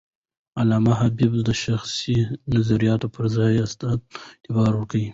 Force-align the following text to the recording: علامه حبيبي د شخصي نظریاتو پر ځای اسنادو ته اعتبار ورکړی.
علامه 0.59 0.93
حبيبي 1.01 1.39
د 1.45 1.51
شخصي 1.63 2.17
نظریاتو 2.55 3.07
پر 3.15 3.25
ځای 3.35 3.53
اسنادو 3.65 4.03
ته 4.13 4.19
اعتبار 4.31 4.71
ورکړی. 4.75 5.05